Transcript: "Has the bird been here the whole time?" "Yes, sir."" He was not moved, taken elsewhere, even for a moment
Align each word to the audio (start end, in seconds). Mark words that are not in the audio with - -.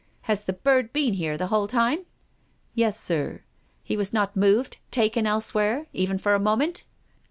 "Has 0.31 0.45
the 0.45 0.53
bird 0.53 0.91
been 0.93 1.13
here 1.13 1.37
the 1.37 1.45
whole 1.53 1.67
time?" 1.67 2.07
"Yes, 2.73 2.99
sir."" 2.99 3.43
He 3.83 3.95
was 3.95 4.11
not 4.11 4.35
moved, 4.35 4.77
taken 4.89 5.27
elsewhere, 5.27 5.85
even 5.93 6.17
for 6.17 6.33
a 6.33 6.39
moment 6.39 6.85